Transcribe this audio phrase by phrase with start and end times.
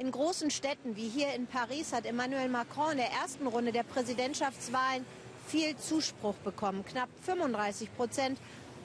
[0.00, 3.82] In großen Städten wie hier in Paris hat Emmanuel Macron in der ersten Runde der
[3.82, 5.04] Präsidentschaftswahlen
[5.46, 8.38] viel Zuspruch bekommen, knapp 35 Prozent,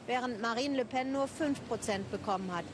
[0.08, 2.66] während Marine Le Pen nur 5 Prozent bekommen hat.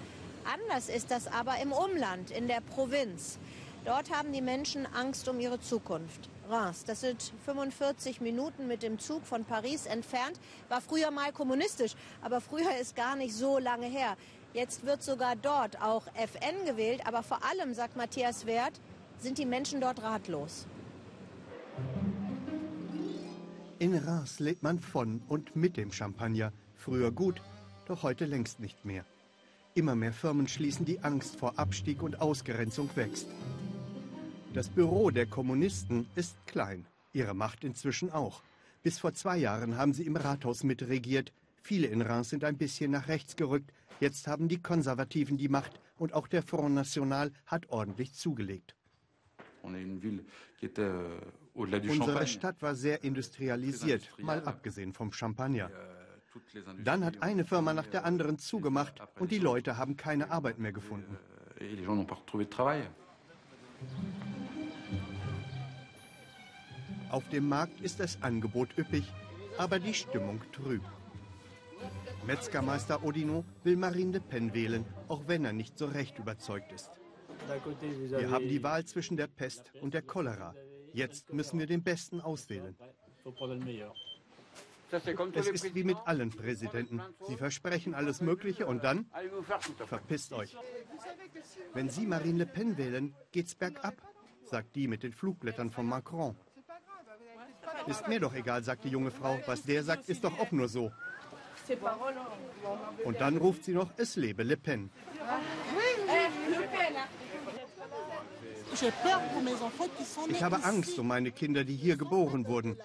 [0.52, 3.38] Anders ist das aber im Umland, in der Provinz.
[3.86, 6.28] Dort haben die Menschen Angst um ihre Zukunft.
[6.50, 11.94] Reims, das sind 45 Minuten mit dem Zug von Paris entfernt, war früher mal kommunistisch,
[12.24, 14.18] aber früher ist gar nicht so lange her.
[14.54, 18.80] Jetzt wird sogar dort auch FN gewählt, aber vor allem, sagt Matthias Wert,
[19.18, 20.68] sind die Menschen dort ratlos.
[23.80, 26.52] In Reims lebt man von und mit dem Champagner.
[26.76, 27.42] Früher gut,
[27.86, 29.06] doch heute längst nicht mehr.
[29.74, 33.28] Immer mehr Firmen schließen, die Angst vor Abstieg und Ausgrenzung wächst.
[34.54, 38.42] Das Büro der Kommunisten ist klein, ihre Macht inzwischen auch.
[38.84, 41.32] Bis vor zwei Jahren haben sie im Rathaus mitregiert.
[41.62, 43.72] Viele in Reims sind ein bisschen nach rechts gerückt.
[44.00, 48.76] Jetzt haben die Konservativen die Macht und auch der Front National hat ordentlich zugelegt.
[49.64, 51.22] Euh,
[51.54, 55.70] Unsere Stadt war sehr industrialisiert, mal abgesehen vom Champagner.
[55.70, 60.58] Euh, Dann hat eine Firma nach der anderen zugemacht und die Leute haben keine Arbeit
[60.58, 61.18] mehr gefunden.
[61.60, 61.86] Euh,
[67.10, 69.12] Auf dem Markt ist das Angebot üppig,
[69.58, 70.82] aber die Stimmung trüb.
[72.26, 76.92] Metzgermeister Odino will Marine Le Pen wählen, auch wenn er nicht so recht überzeugt ist.
[77.48, 80.54] Wir haben die Wahl zwischen der Pest und der Cholera.
[80.94, 82.76] Jetzt müssen wir den Besten auswählen.
[85.34, 87.02] Es ist wie mit allen Präsidenten.
[87.28, 89.06] Sie versprechen alles Mögliche und dann
[89.88, 90.56] verpisst euch.
[91.74, 93.96] Wenn Sie Marine Le Pen wählen, geht's bergab,
[94.44, 96.36] sagt die mit den Flugblättern von Macron.
[97.88, 99.40] Ist mir doch egal, sagt die junge Frau.
[99.46, 100.92] Was der sagt, ist doch auch nur so.
[103.04, 104.90] Und dann ruft sie noch, es lebe Le Pen.
[110.30, 112.78] Ich habe Angst um meine Kinder, die hier geboren wurden.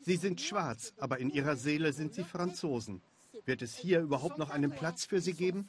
[0.00, 3.00] Sie sind schwarz, aber in ihrer Seele sind sie Franzosen.
[3.44, 5.68] Wird es hier überhaupt noch einen Platz für sie geben?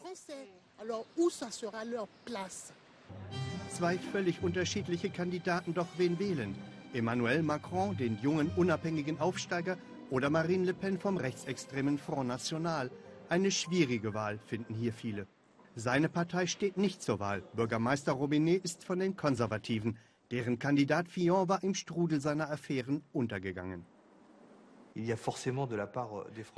[3.69, 6.55] Zwei völlig unterschiedliche Kandidaten, doch wen wählen?
[6.93, 9.77] Emmanuel Macron, den jungen unabhängigen Aufsteiger,
[10.13, 12.91] oder Marine Le Pen vom rechtsextremen Front National.
[13.29, 15.25] Eine schwierige Wahl, finden hier viele.
[15.75, 17.41] Seine Partei steht nicht zur Wahl.
[17.55, 19.97] Bürgermeister Robinet ist von den Konservativen.
[20.29, 23.87] Deren Kandidat Fillon war im Strudel seiner Affären untergegangen.
[24.93, 25.15] Die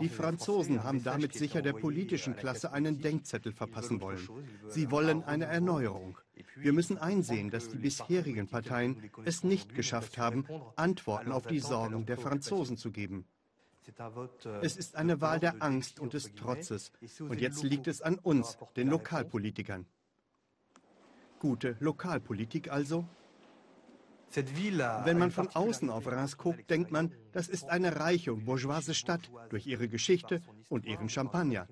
[0.10, 4.28] Franzosen haben damit sicher der politischen Klasse einen Denkzettel verpassen wollen.
[4.68, 6.18] Sie wollen eine Erneuerung.
[6.58, 10.46] Wir müssen einsehen, dass die bisherigen Parteien es nicht geschafft haben,
[10.76, 13.26] Antworten auf die Sorgen der Franzosen zu geben.
[14.62, 16.92] Es ist eine Wahl der Angst und des Trotzes.
[17.20, 19.86] Und jetzt liegt es an uns, den Lokalpolitikern.
[21.40, 23.06] Gute Lokalpolitik also?
[24.36, 28.94] Wenn man von außen auf Reims guckt, denkt man, das ist eine reiche und bourgeoise
[28.94, 31.68] Stadt durch ihre Geschichte und ihren Champagner.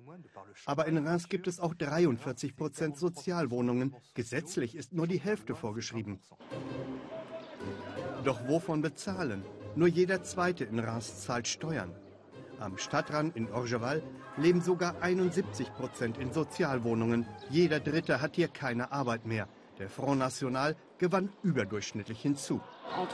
[0.64, 3.94] Aber in Reims gibt es auch 43 Prozent Sozialwohnungen.
[4.14, 6.20] Gesetzlich ist nur die Hälfte vorgeschrieben.
[8.24, 9.44] Doch wovon bezahlen?
[9.76, 11.92] Nur jeder Zweite in Reims zahlt Steuern.
[12.64, 14.02] Am Stadtrand in Orgeval
[14.38, 17.26] leben sogar 71 Prozent in Sozialwohnungen.
[17.50, 19.48] Jeder Dritte hat hier keine Arbeit mehr.
[19.78, 22.62] Der Front National gewann überdurchschnittlich hinzu.
[22.88, 23.06] Euh,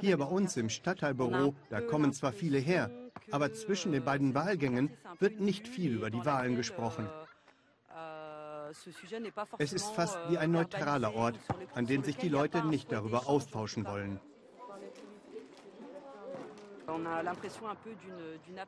[0.00, 2.90] hier bei uns im Stadtteilbüro, da kommen zwar viele her,
[3.30, 4.88] aber zwischen den beiden Wahlgängen
[5.18, 7.10] wird nicht viel über die Wahlen gesprochen.
[7.94, 8.70] Euh,
[9.58, 11.38] es ist fast wie ein euh, neutraler Ort,
[11.74, 14.18] an dem sich die Leute nicht darüber austauschen wollen.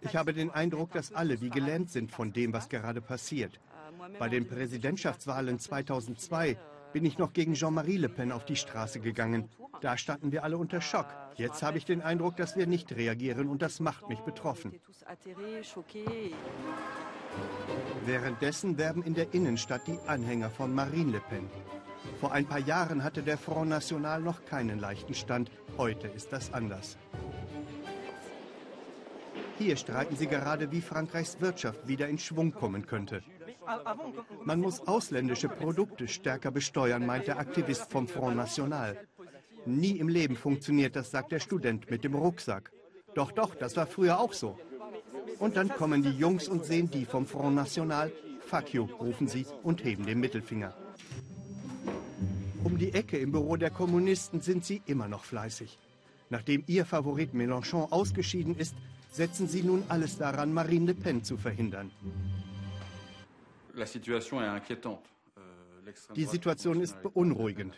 [0.00, 3.60] Ich habe den Eindruck, dass alle wie gelähmt sind von dem, was gerade passiert.
[4.00, 6.54] Euh, Bei den Präsidentschaftswahlen 2002 euh,
[6.92, 9.48] bin ich noch gegen Jean-Marie Le Pen auf die Straße gegangen.
[9.80, 11.06] Da standen wir alle unter Schock.
[11.06, 14.80] Euh, Jetzt habe ich den Eindruck, dass wir nicht reagieren und das macht mich betroffen.
[18.04, 21.48] Währenddessen werben in der Innenstadt die Anhänger von Marine Le Pen.
[22.20, 25.50] Vor ein paar Jahren hatte der Front National noch keinen leichten Stand.
[25.76, 26.96] Heute ist das anders.
[29.58, 33.22] Hier streiten sie gerade, wie Frankreichs Wirtschaft wieder in Schwung kommen könnte.
[34.44, 38.96] Man muss ausländische Produkte stärker besteuern, meint der Aktivist vom Front National.
[39.66, 42.70] Nie im Leben funktioniert das, sagt der Student mit dem Rucksack.
[43.14, 44.58] Doch, doch, das war früher auch so.
[45.38, 48.12] Und dann kommen die Jungs und sehen die vom Front National.
[48.46, 50.74] Fuck you, rufen sie und heben den Mittelfinger.
[52.64, 55.78] Um die Ecke im Büro der Kommunisten sind sie immer noch fleißig.
[56.30, 58.74] Nachdem ihr Favorit Mélenchon ausgeschieden ist,
[59.10, 61.90] setzen sie nun alles daran, Marine Le Pen zu verhindern.
[65.36, 67.74] Euh, Die Situation ist beunruhigend.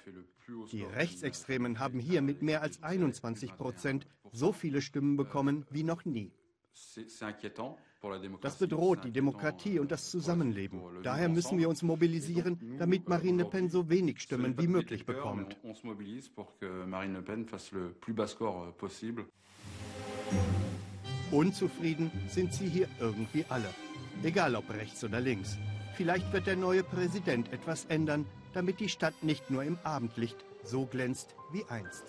[0.72, 6.04] Die Rechtsextremen haben hier mit mehr als 21 Prozent so viele Stimmen bekommen wie noch
[6.04, 6.32] nie.
[8.40, 10.80] Das bedroht die Demokratie und das Zusammenleben.
[11.02, 15.56] Daher müssen wir uns mobilisieren, damit Marine Le Pen so wenig Stimmen wie möglich bekommt.
[21.30, 23.68] Unzufrieden sind sie hier irgendwie alle.
[24.22, 25.58] Egal ob rechts oder links.
[25.96, 30.86] Vielleicht wird der neue Präsident etwas ändern, damit die Stadt nicht nur im Abendlicht so
[30.86, 32.04] glänzt wie einst.